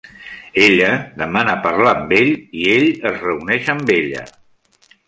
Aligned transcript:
Ella 0.61 0.87
demana 1.21 1.55
parlar 1.67 1.91
amb 1.93 2.17
ell 2.23 2.35
i 2.63 2.67
ell 2.79 2.91
es 3.13 3.17
reuneix 3.27 3.71
amb 3.77 3.95
ella. 4.01 4.27